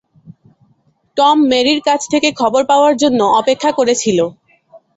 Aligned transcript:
Tom 1.17 1.37
মেরির 1.49 1.79
কাছ 1.87 2.01
থেকে 2.13 2.29
খবর 2.39 2.61
পাওয়ার 2.71 2.93
জন্য 3.01 3.19
অপেক্ষা 3.39 3.71
করে 3.77 3.93
ছিল। 4.01 4.19